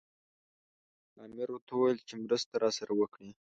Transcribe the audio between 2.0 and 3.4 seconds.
چې مرسته راسره وکړي.